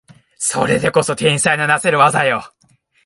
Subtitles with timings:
[0.39, 2.51] それでこそ天才のなせる技よ